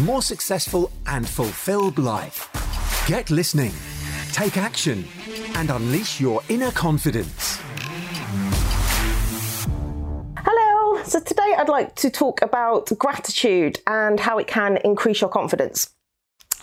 more 0.00 0.22
successful, 0.22 0.90
and 1.06 1.28
fulfilled 1.28 1.98
life. 1.98 2.50
Get 3.06 3.30
listening, 3.30 3.72
take 4.32 4.56
action, 4.56 5.04
and 5.54 5.70
unleash 5.70 6.20
your 6.20 6.42
inner 6.48 6.72
confidence. 6.72 7.60
Hello. 10.38 11.02
So 11.04 11.20
today 11.20 11.54
I'd 11.56 11.68
like 11.68 11.94
to 11.96 12.10
talk 12.10 12.42
about 12.42 12.90
gratitude 12.98 13.78
and 13.86 14.18
how 14.18 14.38
it 14.38 14.46
can 14.46 14.78
increase 14.78 15.20
your 15.20 15.30
confidence. 15.30 15.90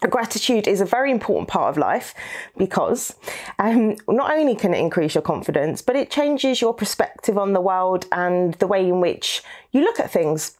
Gratitude 0.00 0.68
is 0.68 0.80
a 0.80 0.84
very 0.84 1.10
important 1.10 1.48
part 1.48 1.70
of 1.70 1.76
life 1.76 2.14
because 2.56 3.14
um, 3.58 3.96
not 4.08 4.30
only 4.30 4.54
can 4.54 4.72
it 4.72 4.78
increase 4.78 5.14
your 5.14 5.22
confidence, 5.22 5.82
but 5.82 5.96
it 5.96 6.08
changes 6.08 6.60
your 6.60 6.72
perspective 6.72 7.36
on 7.36 7.52
the 7.52 7.60
world 7.60 8.06
and 8.12 8.54
the 8.54 8.68
way 8.68 8.88
in 8.88 9.00
which 9.00 9.42
you 9.72 9.80
look 9.80 9.98
at 9.98 10.10
things. 10.10 10.57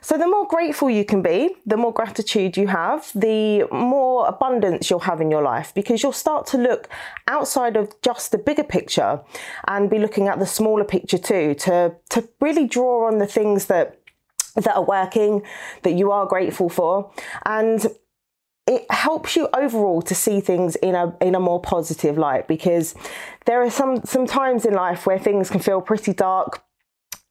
So, 0.00 0.16
the 0.16 0.28
more 0.28 0.46
grateful 0.46 0.88
you 0.88 1.04
can 1.04 1.22
be, 1.22 1.56
the 1.66 1.76
more 1.76 1.92
gratitude 1.92 2.56
you 2.56 2.68
have, 2.68 3.10
the 3.14 3.66
more 3.72 4.28
abundance 4.28 4.88
you'll 4.88 5.00
have 5.00 5.20
in 5.20 5.30
your 5.30 5.42
life 5.42 5.72
because 5.74 6.02
you'll 6.02 6.12
start 6.12 6.46
to 6.48 6.58
look 6.58 6.88
outside 7.26 7.76
of 7.76 7.92
just 8.02 8.30
the 8.30 8.38
bigger 8.38 8.62
picture 8.62 9.20
and 9.66 9.90
be 9.90 9.98
looking 9.98 10.28
at 10.28 10.38
the 10.38 10.46
smaller 10.46 10.84
picture 10.84 11.18
too 11.18 11.54
to, 11.54 11.96
to 12.10 12.28
really 12.40 12.68
draw 12.68 13.08
on 13.08 13.18
the 13.18 13.26
things 13.26 13.66
that 13.66 13.98
that 14.54 14.76
are 14.76 14.84
working 14.84 15.42
that 15.82 15.94
you 15.94 16.12
are 16.12 16.26
grateful 16.26 16.68
for. 16.68 17.10
And 17.44 17.86
it 18.66 18.90
helps 18.90 19.36
you 19.36 19.48
overall 19.54 20.02
to 20.02 20.14
see 20.14 20.40
things 20.40 20.76
in 20.76 20.94
a 20.94 21.16
in 21.20 21.34
a 21.34 21.40
more 21.40 21.60
positive 21.60 22.18
light 22.18 22.48
because 22.48 22.94
there 23.44 23.62
are 23.62 23.70
some 23.70 24.04
some 24.04 24.26
times 24.26 24.64
in 24.64 24.74
life 24.74 25.06
where 25.06 25.18
things 25.18 25.50
can 25.50 25.60
feel 25.60 25.80
pretty 25.80 26.12
dark 26.12 26.62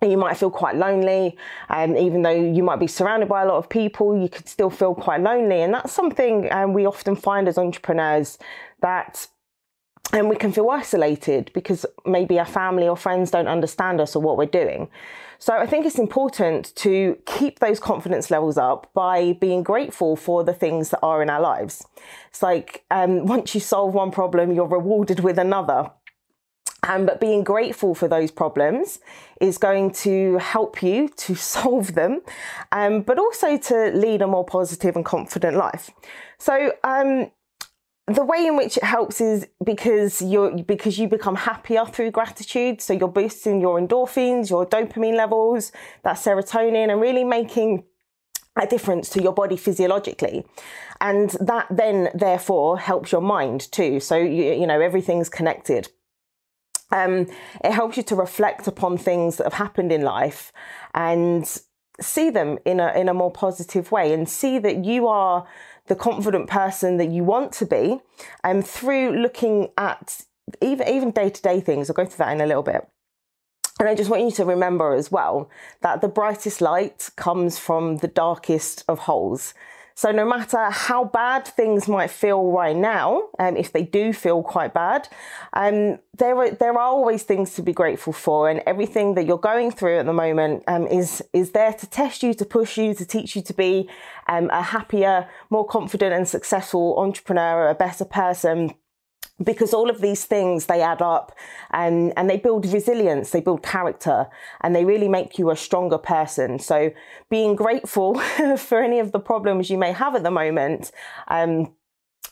you 0.10 0.18
might 0.18 0.38
feel 0.38 0.50
quite 0.50 0.76
lonely 0.76 1.38
and 1.70 1.92
um, 1.92 1.98
even 1.98 2.22
though 2.22 2.32
you 2.32 2.64
might 2.64 2.80
be 2.80 2.88
surrounded 2.88 3.28
by 3.28 3.44
a 3.44 3.46
lot 3.46 3.58
of 3.58 3.70
people 3.70 4.18
you 4.20 4.30
could 4.30 4.48
still 4.48 4.70
feel 4.70 4.96
quite 4.96 5.22
lonely 5.22 5.62
and 5.62 5.74
that's 5.74 5.94
something 5.94 6.52
um, 6.52 6.74
we 6.74 6.86
often 6.86 7.16
find 7.16 7.48
as 7.48 7.58
entrepreneurs 7.58 8.38
that 8.82 9.28
and 10.14 10.30
we 10.30 10.36
can 10.36 10.52
feel 10.52 10.70
isolated 10.70 11.52
because 11.54 11.86
maybe 12.06 12.40
our 12.40 12.46
family 12.46 12.88
or 12.88 12.96
friends 12.96 13.32
don't 13.32 13.48
understand 13.48 14.00
us 14.00 14.16
or 14.16 14.22
what 14.22 14.38
we're 14.38 14.46
doing. 14.46 14.88
So 15.40 15.54
I 15.54 15.66
think 15.66 15.86
it's 15.86 16.00
important 16.00 16.74
to 16.78 17.18
keep 17.26 17.60
those 17.60 17.80
confidence 17.80 18.32
levels 18.32 18.58
up 18.58 18.90
by 18.94 19.34
being 19.34 19.64
grateful 19.64 20.16
for 20.16 20.44
the 20.44 20.54
things 20.54 20.92
that 20.92 21.00
are 21.04 21.22
in 21.22 21.30
our 21.30 21.42
lives. 21.42 21.86
It's 22.30 22.42
like 22.42 22.86
um, 22.92 23.26
once 23.26 23.54
you 23.54 23.62
solve 23.62 23.94
one 23.94 24.12
problem, 24.12 24.54
you're 24.54 24.68
rewarded 24.68 25.20
with 25.20 25.38
another. 25.38 25.92
Um, 26.88 27.06
but 27.06 27.20
being 27.20 27.44
grateful 27.44 27.96
for 27.96 28.08
those 28.08 28.32
problems 28.32 29.00
is 29.42 29.58
going 29.58 29.92
to 29.92 30.38
help 30.38 30.84
you 30.84 31.10
to 31.10 31.36
solve 31.56 31.96
them, 31.96 32.22
um, 32.72 33.02
but 33.02 33.18
also 33.18 33.58
to 33.58 33.92
lead 33.94 34.22
a 34.22 34.28
more 34.28 34.46
positive 34.46 34.96
and 34.96 35.04
confident 35.06 35.58
life. 35.58 35.90
So, 36.38 36.74
um, 36.84 37.32
the 38.08 38.24
way 38.24 38.46
in 38.46 38.56
which 38.56 38.78
it 38.78 38.84
helps 38.84 39.20
is 39.20 39.48
because 39.64 40.22
you're 40.22 40.62
because 40.62 41.00
you 41.00 41.08
become 41.08 41.36
happier 41.36 41.86
through 41.86 42.12
gratitude. 42.12 42.80
So 42.80 42.94
you're 42.94 43.08
boosting 43.08 43.60
your 43.60 43.82
endorphins, 43.82 44.52
your 44.52 44.64
dopamine 44.64 45.16
levels, 45.16 45.72
that 46.04 46.18
serotonin, 46.18 46.92
and 46.92 47.02
really 47.02 47.24
making 47.24 47.84
a 48.58 48.68
difference 48.68 49.10
to 49.10 49.22
your 49.22 49.34
body 49.34 49.58
physiologically 49.58 50.46
and 51.02 51.32
that 51.42 51.68
then 51.70 52.10
therefore 52.14 52.80
helps 52.80 53.12
your 53.12 53.22
mind 53.22 53.70
too 53.72 54.00
so 54.00 54.16
you, 54.16 54.54
you 54.54 54.66
know 54.66 54.80
everything's 54.80 55.28
connected 55.28 55.90
um, 56.92 57.28
it 57.64 57.72
helps 57.72 57.98
you 57.98 58.04
to 58.04 58.16
reflect 58.16 58.68
upon 58.68 58.98
things 58.98 59.38
that 59.38 59.46
have 59.46 59.54
happened 59.54 59.92
in 59.92 60.02
life 60.02 60.52
and 60.94 61.60
see 62.00 62.30
them 62.30 62.58
in 62.66 62.80
a 62.80 62.92
in 62.94 63.08
a 63.08 63.14
more 63.14 63.32
positive 63.32 63.92
way 63.92 64.14
and 64.14 64.28
see 64.28 64.60
that 64.60 64.84
you 64.84 65.08
are 65.08 65.48
the 65.88 65.96
confident 65.96 66.50
person 66.50 66.98
that 66.98 67.10
you 67.10 67.24
want 67.24 67.54
to 67.54 67.66
be 67.66 68.00
and 68.44 68.58
um, 68.58 68.64
through 68.64 69.18
looking 69.18 69.70
at 69.78 70.22
even 70.62 70.88
even 70.90 71.12
day-to-day 71.12 71.62
things 71.62 71.90
i'll 71.90 71.94
go 71.94 72.06
through 72.06 72.18
that 72.18 72.34
in 72.34 72.42
a 72.42 72.46
little 72.46 72.64
bit 72.64 72.86
and 73.80 73.90
I 73.90 73.96
just 73.96 74.10
want 74.10 74.24
you 74.24 74.32
to 74.32 74.46
remember 74.46 74.94
as 74.94 75.12
well 75.12 75.50
that 75.82 76.02
the 76.02 76.08
brightest 76.08 76.62
light 76.62 77.10
comes 77.18 77.60
from 77.60 77.98
the 77.98 78.08
darkest 78.08 78.86
of 78.88 79.00
holes. 79.00 79.54
So 79.98 80.12
no 80.12 80.26
matter 80.26 80.70
how 80.70 81.06
bad 81.06 81.48
things 81.48 81.88
might 81.88 82.12
feel 82.12 82.52
right 82.52 82.76
now, 82.76 83.30
um, 83.40 83.56
if 83.56 83.72
they 83.72 83.84
do 83.84 84.12
feel 84.12 84.44
quite 84.44 84.74
bad, 84.74 85.08
um, 85.54 86.00
there 86.18 86.38
are 86.38 86.52
there 86.52 86.74
are 86.74 86.80
always 86.80 87.24
things 87.24 87.54
to 87.56 87.62
be 87.62 87.72
grateful 87.72 88.12
for, 88.12 88.50
and 88.50 88.62
everything 88.68 89.16
that 89.16 89.26
you're 89.26 89.38
going 89.38 89.72
through 89.72 90.00
at 90.00 90.06
the 90.06 90.14
moment 90.14 90.64
um, 90.68 90.86
is 90.88 91.24
is 91.32 91.52
there 91.52 91.72
to 91.72 91.88
test 91.88 92.24
you, 92.24 92.34
to 92.34 92.44
push 92.44 92.78
you, 92.78 92.94
to 92.94 93.06
teach 93.06 93.38
you 93.38 93.42
to 93.44 93.54
be 93.54 93.90
um, 94.28 94.50
a 94.52 94.62
happier, 94.62 95.30
more 95.50 95.66
confident, 95.66 96.14
and 96.14 96.28
successful 96.28 97.00
entrepreneur, 97.00 97.70
a 97.70 97.76
better 97.76 98.04
person 98.04 98.74
because 99.44 99.74
all 99.74 99.90
of 99.90 100.02
these 100.02 100.26
things 100.26 100.68
they 100.68 100.82
add 100.82 101.02
up 101.02 101.36
and 101.72 102.14
and 102.16 102.30
they 102.30 102.38
build 102.38 102.66
resilience 102.72 103.32
they 103.32 103.42
build 103.42 103.62
character 103.62 104.28
and 104.62 104.76
they 104.76 104.86
really 104.86 105.10
make 105.10 105.38
you 105.38 105.50
a 105.50 105.56
stronger 105.56 105.98
person. 105.98 106.60
So 106.60 106.92
being 107.30 107.56
grateful 107.56 108.16
for 108.58 108.82
any 108.82 109.00
of 109.00 109.12
the 109.12 109.20
problems 109.20 109.70
you 109.70 109.78
may 109.78 109.92
have 109.92 110.16
at 110.16 110.24
the 110.24 110.32
moment 110.32 110.92
um, 111.28 111.74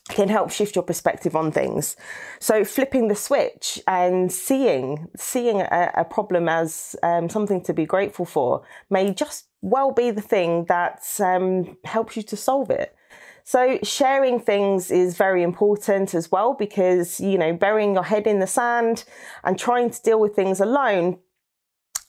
can 0.10 0.28
help 0.28 0.52
shift 0.52 0.76
your 0.76 0.84
perspective 0.84 1.36
on 1.36 1.52
things. 1.52 1.96
So 2.40 2.66
flipping 2.66 3.08
the 3.08 3.16
switch 3.16 3.82
and 3.88 4.32
seeing 4.32 5.08
seeing 5.18 5.62
a, 5.62 5.92
a 5.96 6.06
problem 6.06 6.48
as 6.48 6.96
um, 7.04 7.30
something 7.30 7.62
to 7.64 7.74
be 7.74 7.86
grateful 7.86 8.26
for 8.26 8.64
may 8.90 9.14
just 9.14 9.48
well 9.62 9.92
be 9.92 10.12
the 10.12 10.22
thing 10.22 10.66
that 10.66 11.04
um, 11.20 11.78
helps 11.86 12.18
you 12.18 12.24
to 12.24 12.36
solve 12.36 12.70
it 12.70 12.96
so 13.44 13.80
sharing 13.84 14.40
things 14.40 14.90
is 14.90 15.18
very 15.18 15.44
important 15.44 16.14
as 16.14 16.32
well 16.32 16.54
because, 16.54 17.20
you 17.20 17.38
know, 17.38 17.54
burying 17.54 17.94
your 17.94 18.04
head 18.04 18.26
in 18.26 18.40
the 18.40 18.48
sand 18.48 19.04
and 19.44 19.60
trying 19.60 19.90
to 19.90 20.02
deal 20.02 20.20
with 20.20 20.36
things 20.36 20.60
alone 20.60 21.20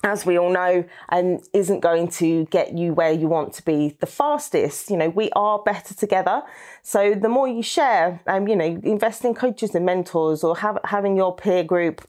as 0.04 0.26
we 0.26 0.38
all 0.38 0.50
know, 0.50 0.84
and 1.08 1.38
um, 1.38 1.44
isn't 1.54 1.80
going 1.80 2.06
to 2.06 2.44
get 2.46 2.76
you 2.76 2.92
where 2.92 3.10
you 3.10 3.26
want 3.26 3.54
to 3.54 3.64
be 3.64 3.96
the 4.00 4.06
fastest. 4.06 4.90
You 4.90 4.98
know, 4.98 5.08
we 5.08 5.30
are 5.34 5.62
better 5.62 5.94
together. 5.94 6.42
So 6.82 7.14
the 7.14 7.30
more 7.30 7.48
you 7.48 7.62
share, 7.62 8.20
um, 8.26 8.46
you 8.46 8.54
know, 8.54 8.78
invest 8.84 9.24
in 9.24 9.34
coaches 9.34 9.74
and 9.74 9.86
mentors 9.86 10.44
or 10.44 10.58
have, 10.58 10.78
having 10.84 11.16
your 11.16 11.34
peer 11.34 11.64
group 11.64 12.06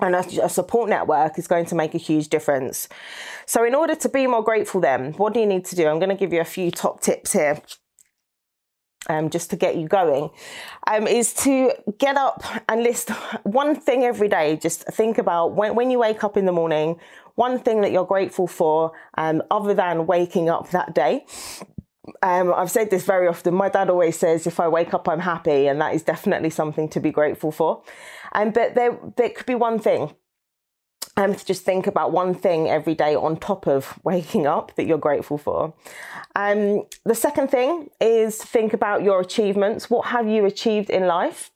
and 0.00 0.14
a, 0.14 0.44
a, 0.44 0.48
support 0.48 0.88
network 0.88 1.38
is 1.38 1.46
going 1.46 1.66
to 1.66 1.74
make 1.74 1.94
a 1.94 1.98
huge 1.98 2.28
difference. 2.28 2.88
So, 3.46 3.62
in 3.62 3.74
order 3.74 3.94
to 3.94 4.08
be 4.08 4.26
more 4.26 4.42
grateful, 4.42 4.80
then, 4.80 5.12
what 5.12 5.34
do 5.34 5.40
you 5.40 5.46
need 5.46 5.64
to 5.66 5.76
do? 5.76 5.86
I'm 5.86 5.98
going 5.98 6.08
to 6.08 6.16
give 6.16 6.32
you 6.32 6.40
a 6.40 6.46
few 6.46 6.70
top 6.70 7.00
tips 7.00 7.34
here 7.34 7.60
um, 9.08 9.30
just 9.30 9.50
to 9.50 9.56
get 9.56 9.76
you 9.76 9.88
going, 9.88 10.30
um, 10.86 11.06
is 11.06 11.32
to 11.34 11.72
get 11.98 12.16
up 12.16 12.42
and 12.68 12.82
list 12.82 13.10
one 13.42 13.74
thing 13.74 14.04
every 14.04 14.28
day. 14.28 14.56
Just 14.56 14.84
think 14.84 15.18
about 15.18 15.54
when, 15.54 15.74
when 15.74 15.90
you 15.90 15.98
wake 15.98 16.24
up 16.24 16.36
in 16.36 16.46
the 16.46 16.52
morning, 16.52 16.96
one 17.34 17.58
thing 17.58 17.80
that 17.80 17.92
you're 17.92 18.06
grateful 18.06 18.46
for, 18.46 18.92
um, 19.16 19.42
other 19.50 19.74
than 19.74 20.06
waking 20.06 20.48
up 20.48 20.70
that 20.70 20.94
day. 20.94 21.24
Um, 22.22 22.52
I've 22.52 22.70
said 22.70 22.90
this 22.90 23.04
very 23.04 23.28
often. 23.28 23.54
My 23.54 23.68
dad 23.68 23.88
always 23.88 24.18
says, 24.18 24.46
if 24.46 24.58
I 24.58 24.68
wake 24.68 24.92
up, 24.92 25.08
I'm 25.08 25.20
happy. 25.20 25.66
And 25.68 25.80
that 25.80 25.94
is 25.94 26.02
definitely 26.02 26.50
something 26.50 26.88
to 26.90 27.00
be 27.00 27.10
grateful 27.10 27.52
for. 27.52 27.82
Um, 28.32 28.50
but 28.50 28.74
there, 28.74 28.98
there 29.16 29.30
could 29.30 29.46
be 29.46 29.54
one 29.54 29.78
thing 29.78 30.14
um, 31.16 31.34
to 31.34 31.44
just 31.44 31.64
think 31.64 31.86
about 31.86 32.12
one 32.12 32.34
thing 32.34 32.68
every 32.68 32.94
day 32.94 33.14
on 33.14 33.36
top 33.36 33.66
of 33.66 33.98
waking 34.04 34.46
up 34.46 34.74
that 34.76 34.86
you're 34.86 34.98
grateful 34.98 35.38
for. 35.38 35.74
Um, 36.34 36.84
the 37.04 37.14
second 37.14 37.48
thing 37.48 37.90
is 38.00 38.36
think 38.36 38.72
about 38.72 39.02
your 39.02 39.20
achievements. 39.20 39.90
What 39.90 40.06
have 40.06 40.26
you 40.26 40.44
achieved 40.46 40.90
in 40.90 41.06
life? 41.06 41.50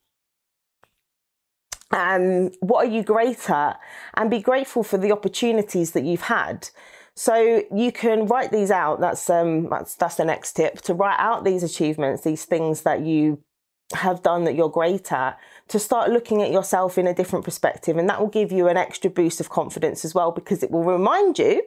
Um, 1.90 2.50
what 2.60 2.86
are 2.86 2.90
you 2.90 3.02
great 3.02 3.48
at? 3.48 3.78
And 4.14 4.30
be 4.30 4.40
grateful 4.40 4.82
for 4.82 4.98
the 4.98 5.12
opportunities 5.12 5.92
that 5.92 6.04
you've 6.04 6.22
had. 6.22 6.68
So 7.14 7.62
you 7.74 7.92
can 7.92 8.26
write 8.26 8.52
these 8.52 8.70
out. 8.70 9.00
That's 9.00 9.30
um, 9.30 9.70
that's 9.70 9.94
that's 9.94 10.16
the 10.16 10.24
next 10.26 10.52
tip 10.52 10.82
to 10.82 10.92
write 10.92 11.18
out 11.18 11.44
these 11.44 11.62
achievements, 11.62 12.24
these 12.24 12.44
things 12.44 12.82
that 12.82 13.00
you 13.00 13.42
have 13.92 14.22
done 14.22 14.44
that 14.44 14.54
you're 14.54 14.68
great 14.68 15.12
at 15.12 15.38
to 15.68 15.78
start 15.78 16.10
looking 16.10 16.42
at 16.42 16.50
yourself 16.50 16.98
in 16.98 17.06
a 17.06 17.14
different 17.14 17.44
perspective 17.44 17.96
and 17.96 18.08
that 18.08 18.20
will 18.20 18.28
give 18.28 18.50
you 18.50 18.68
an 18.68 18.76
extra 18.76 19.08
boost 19.08 19.40
of 19.40 19.48
confidence 19.48 20.04
as 20.04 20.14
well 20.14 20.32
because 20.32 20.62
it 20.62 20.70
will 20.70 20.84
remind 20.84 21.38
you 21.38 21.62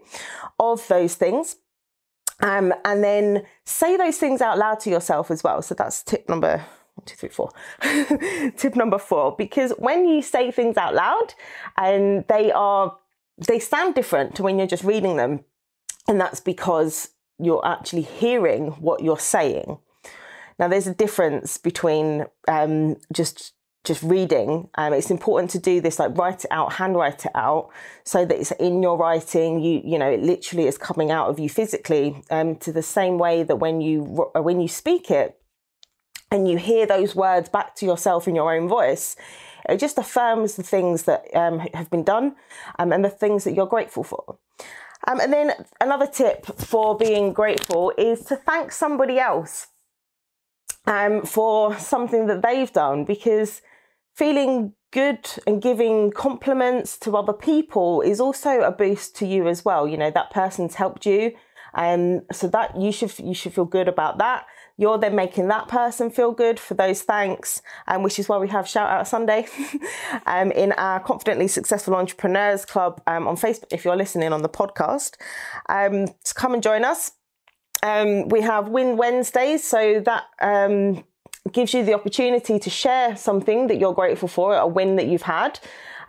of 0.59 0.85
those 0.87 1.15
things 1.15 1.55
Um, 2.41 2.73
and 2.85 3.03
then 3.03 3.43
say 3.65 3.97
those 3.97 4.17
things 4.17 4.41
out 4.41 4.57
loud 4.57 4.79
to 4.81 4.89
yourself 4.89 5.29
as 5.31 5.43
well. 5.43 5.61
So 5.61 5.75
that's 5.75 6.03
tip 6.03 6.29
number 6.29 6.65
one, 6.95 7.05
two, 7.05 7.15
three, 7.15 7.29
four. 7.29 7.51
tip 8.57 8.75
number 8.75 8.97
four, 8.97 9.35
because 9.37 9.71
when 9.77 10.07
you 10.07 10.21
say 10.21 10.51
things 10.51 10.77
out 10.77 10.95
loud 10.95 11.33
and 11.77 12.25
they 12.27 12.51
are, 12.51 12.97
they 13.37 13.59
sound 13.59 13.95
different 13.95 14.35
to 14.35 14.43
when 14.43 14.57
you're 14.57 14.67
just 14.67 14.83
reading 14.83 15.17
them. 15.17 15.43
And 16.07 16.19
that's 16.19 16.39
because 16.39 17.09
you're 17.39 17.65
actually 17.65 18.03
hearing 18.03 18.71
what 18.71 19.03
you're 19.03 19.19
saying. 19.19 19.77
Now, 20.59 20.67
there's 20.67 20.87
a 20.87 20.93
difference 20.93 21.57
between 21.57 22.25
um, 22.47 22.97
just 23.13 23.53
just 23.85 24.03
reading. 24.03 24.69
Um, 24.75 24.91
it's 24.93 25.09
important 25.09 25.49
to 25.51 25.59
do 25.59 25.79
this, 25.79 25.99
like 25.99 26.17
write 26.17 26.43
it 26.43 26.51
out, 26.51 26.73
handwrite 26.73 27.25
it 27.25 27.31
out, 27.33 27.69
so 28.03 28.25
that 28.25 28.37
it's 28.37 28.51
in 28.51 28.83
your 28.83 28.97
writing. 28.97 29.61
You 29.61 29.81
you 29.83 29.97
know, 29.97 30.09
it 30.09 30.21
literally 30.21 30.67
is 30.67 30.77
coming 30.77 31.11
out 31.11 31.29
of 31.29 31.39
you 31.39 31.49
physically. 31.49 32.21
Um, 32.29 32.57
to 32.57 32.73
the 32.73 32.83
same 32.83 33.17
way 33.17 33.43
that 33.43 33.55
when 33.55 33.79
you 33.79 34.03
when 34.35 34.59
you 34.59 34.67
speak 34.67 35.09
it, 35.09 35.39
and 36.29 36.47
you 36.47 36.57
hear 36.57 36.85
those 36.85 37.15
words 37.15 37.49
back 37.49 37.75
to 37.75 37.85
yourself 37.85 38.27
in 38.27 38.35
your 38.35 38.53
own 38.53 38.67
voice, 38.67 39.15
it 39.67 39.79
just 39.79 39.97
affirms 39.97 40.55
the 40.55 40.63
things 40.63 41.03
that 41.03 41.23
um, 41.33 41.59
have 41.73 41.89
been 41.89 42.03
done 42.03 42.35
um, 42.77 42.91
and 42.91 43.03
the 43.03 43.09
things 43.09 43.43
that 43.45 43.53
you're 43.53 43.65
grateful 43.65 44.03
for. 44.03 44.37
Um, 45.07 45.19
and 45.21 45.31
then 45.31 45.53
another 45.79 46.07
tip 46.07 46.45
for 46.45 46.97
being 46.97 47.31
grateful 47.31 47.93
is 47.97 48.25
to 48.25 48.35
thank 48.35 48.71
somebody 48.71 49.17
else 49.17 49.67
um, 50.89 51.23
for 51.23 51.77
something 51.77 52.25
that 52.25 52.41
they've 52.41 52.73
done 52.73 53.05
because 53.05 53.61
feeling 54.15 54.73
good 54.91 55.29
and 55.45 55.61
giving 55.61 56.11
compliments 56.11 56.97
to 56.97 57.15
other 57.15 57.31
people 57.31 58.01
is 58.01 58.19
also 58.19 58.61
a 58.61 58.71
boost 58.71 59.15
to 59.17 59.25
you 59.25 59.47
as 59.47 59.63
well. 59.63 59.87
You 59.87 59.97
know, 59.97 60.11
that 60.11 60.31
person's 60.31 60.75
helped 60.75 61.05
you. 61.05 61.33
And 61.75 62.21
um, 62.21 62.25
so 62.31 62.47
that 62.47 62.75
you 62.81 62.91
should 62.91 63.17
you 63.19 63.35
should 63.35 63.53
feel 63.53 63.65
good 63.65 63.87
about 63.87 64.17
that. 64.17 64.47
You're 64.77 64.97
then 64.97 65.15
making 65.15 65.49
that 65.49 65.67
person 65.67 66.09
feel 66.09 66.31
good 66.31 66.59
for 66.59 66.73
those 66.73 67.03
thanks, 67.03 67.61
um, 67.87 68.01
which 68.01 68.17
is 68.17 68.27
why 68.27 68.39
we 68.39 68.47
have 68.47 68.67
Shout 68.67 68.89
Out 68.89 69.07
Sunday 69.07 69.45
um, 70.25 70.51
in 70.51 70.71
our 70.71 70.99
Confidently 70.99 71.47
Successful 71.47 71.93
Entrepreneurs 71.93 72.65
Club 72.65 73.01
um, 73.05 73.27
on 73.27 73.35
Facebook. 73.35 73.71
If 73.71 73.85
you're 73.85 73.95
listening 73.95 74.33
on 74.33 74.41
the 74.41 74.49
podcast, 74.49 75.17
um, 75.67 76.07
to 76.07 76.33
come 76.33 76.55
and 76.55 76.63
join 76.63 76.83
us. 76.83 77.11
Um, 77.83 78.27
we 78.29 78.41
have 78.41 78.69
Win 78.69 78.97
Wednesdays, 78.97 79.63
so 79.63 80.01
that 80.01 80.25
um, 80.41 81.03
gives 81.51 81.73
you 81.73 81.83
the 81.83 81.93
opportunity 81.93 82.59
to 82.59 82.69
share 82.69 83.15
something 83.15 83.67
that 83.67 83.79
you're 83.79 83.93
grateful 83.93 84.27
for, 84.27 84.55
a 84.55 84.67
win 84.67 84.95
that 84.97 85.07
you've 85.07 85.23
had. 85.23 85.59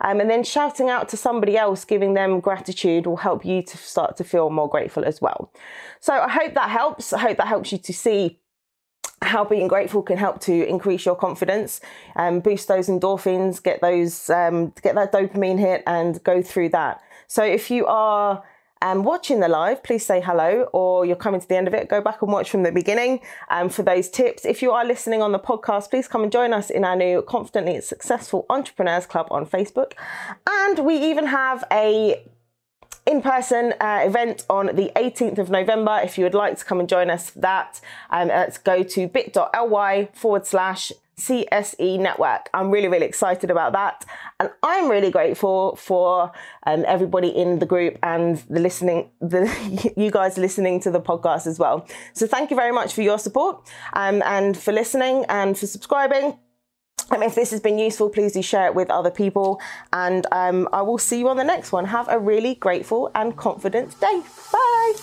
Um, 0.01 0.19
and 0.19 0.29
then 0.29 0.43
shouting 0.43 0.89
out 0.89 1.09
to 1.09 1.17
somebody 1.17 1.55
else, 1.55 1.85
giving 1.85 2.15
them 2.15 2.39
gratitude 2.39 3.05
will 3.05 3.17
help 3.17 3.45
you 3.45 3.61
to 3.61 3.77
start 3.77 4.17
to 4.17 4.23
feel 4.23 4.49
more 4.49 4.67
grateful 4.67 5.05
as 5.05 5.21
well. 5.21 5.53
So 5.99 6.13
I 6.13 6.29
hope 6.29 6.55
that 6.55 6.69
helps. 6.69 7.13
I 7.13 7.19
hope 7.19 7.37
that 7.37 7.47
helps 7.47 7.71
you 7.71 7.77
to 7.77 7.93
see 7.93 8.39
how 9.21 9.45
being 9.45 9.67
grateful 9.67 10.01
can 10.01 10.17
help 10.17 10.39
to 10.41 10.67
increase 10.67 11.05
your 11.05 11.15
confidence, 11.15 11.79
um, 12.15 12.39
boost 12.39 12.67
those 12.67 12.87
endorphins, 12.87 13.61
get 13.61 13.79
those, 13.79 14.29
um, 14.31 14.73
get 14.81 14.95
that 14.95 15.11
dopamine 15.11 15.59
hit, 15.59 15.83
and 15.85 16.23
go 16.23 16.41
through 16.41 16.69
that. 16.69 17.01
So 17.27 17.43
if 17.43 17.69
you 17.69 17.85
are 17.85 18.43
um, 18.81 19.03
watching 19.03 19.39
the 19.39 19.47
live, 19.47 19.83
please 19.83 20.05
say 20.05 20.21
hello, 20.21 20.69
or 20.73 21.05
you're 21.05 21.15
coming 21.15 21.39
to 21.39 21.47
the 21.47 21.55
end 21.55 21.67
of 21.67 21.73
it, 21.73 21.87
go 21.87 22.01
back 22.01 22.21
and 22.21 22.31
watch 22.31 22.49
from 22.49 22.63
the 22.63 22.71
beginning 22.71 23.19
um, 23.49 23.69
for 23.69 23.83
those 23.83 24.09
tips. 24.09 24.45
If 24.45 24.61
you 24.61 24.71
are 24.71 24.85
listening 24.85 25.21
on 25.21 25.31
the 25.31 25.39
podcast, 25.39 25.89
please 25.89 26.07
come 26.07 26.23
and 26.23 26.31
join 26.31 26.53
us 26.53 26.69
in 26.69 26.83
our 26.83 26.95
new 26.95 27.21
Confidently 27.21 27.79
Successful 27.81 28.45
Entrepreneurs 28.49 29.05
Club 29.05 29.27
on 29.29 29.45
Facebook. 29.45 29.93
And 30.47 30.79
we 30.79 30.95
even 30.95 31.27
have 31.27 31.63
a 31.71 32.23
in-person 33.05 33.73
uh, 33.79 34.01
event 34.03 34.45
on 34.49 34.67
the 34.67 34.91
18th 34.95 35.37
of 35.37 35.49
November. 35.49 35.99
If 36.03 36.17
you 36.17 36.23
would 36.23 36.33
like 36.33 36.57
to 36.57 36.65
come 36.65 36.79
and 36.79 36.87
join 36.87 37.09
us 37.09 37.31
for 37.31 37.39
that, 37.39 37.81
um, 38.09 38.27
let's 38.27 38.57
go 38.57 38.83
to 38.83 39.07
bit.ly 39.07 40.09
forward 40.13 40.45
slash 40.45 40.91
CSE 41.21 41.99
network. 41.99 42.49
I'm 42.53 42.71
really, 42.71 42.87
really 42.87 43.05
excited 43.05 43.51
about 43.51 43.73
that. 43.73 44.05
And 44.39 44.49
I'm 44.63 44.89
really 44.89 45.11
grateful 45.11 45.75
for 45.75 46.31
um, 46.65 46.83
everybody 46.87 47.27
in 47.27 47.59
the 47.59 47.65
group 47.65 47.99
and 48.01 48.37
the 48.49 48.59
listening, 48.59 49.11
the 49.19 49.93
you 49.97 50.09
guys 50.09 50.37
listening 50.37 50.79
to 50.81 50.91
the 50.91 51.01
podcast 51.01 51.45
as 51.45 51.59
well. 51.59 51.87
So 52.13 52.25
thank 52.25 52.49
you 52.49 52.55
very 52.55 52.71
much 52.71 52.93
for 52.93 53.03
your 53.03 53.19
support 53.19 53.69
um, 53.93 54.23
and 54.25 54.57
for 54.57 54.71
listening 54.71 55.25
and 55.29 55.57
for 55.57 55.67
subscribing. 55.67 56.37
And 57.11 57.23
if 57.23 57.35
this 57.35 57.51
has 57.51 57.59
been 57.59 57.77
useful, 57.77 58.09
please 58.09 58.33
do 58.33 58.41
share 58.41 58.67
it 58.67 58.75
with 58.75 58.89
other 58.89 59.11
people. 59.11 59.59
And 59.91 60.25
um, 60.31 60.67
I 60.71 60.81
will 60.81 60.97
see 60.97 61.19
you 61.19 61.27
on 61.29 61.37
the 61.37 61.43
next 61.43 61.71
one. 61.71 61.85
Have 61.85 62.07
a 62.09 62.17
really 62.17 62.55
grateful 62.55 63.11
and 63.13 63.35
confident 63.35 63.99
day. 63.99 64.21
Bye. 64.51 64.93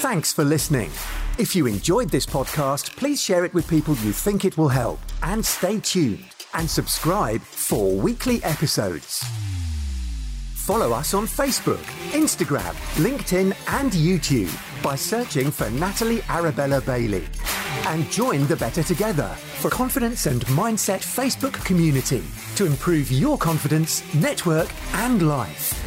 Thanks 0.00 0.32
for 0.32 0.44
listening. 0.44 0.90
If 1.38 1.54
you 1.54 1.66
enjoyed 1.66 2.10
this 2.10 2.26
podcast, 2.26 2.96
please 2.96 3.22
share 3.22 3.44
it 3.44 3.54
with 3.54 3.68
people 3.68 3.94
you 3.96 4.12
think 4.12 4.44
it 4.44 4.58
will 4.58 4.68
help. 4.68 4.98
And 5.22 5.44
stay 5.44 5.80
tuned 5.80 6.24
and 6.54 6.68
subscribe 6.68 7.40
for 7.40 7.94
weekly 7.94 8.42
episodes. 8.44 9.24
Follow 10.54 10.92
us 10.92 11.14
on 11.14 11.26
Facebook, 11.26 11.82
Instagram, 12.12 12.74
LinkedIn, 13.02 13.54
and 13.80 13.92
YouTube 13.92 14.82
by 14.82 14.94
searching 14.94 15.50
for 15.50 15.68
Natalie 15.70 16.22
Arabella 16.28 16.80
Bailey. 16.80 17.24
And 17.86 18.08
join 18.10 18.46
the 18.46 18.56
Better 18.56 18.82
Together 18.82 19.28
for 19.58 19.68
confidence 19.68 20.26
and 20.26 20.44
mindset 20.46 21.00
Facebook 21.00 21.52
community 21.64 22.22
to 22.54 22.64
improve 22.64 23.10
your 23.10 23.36
confidence, 23.36 24.02
network, 24.14 24.68
and 24.94 25.28
life. 25.28 25.81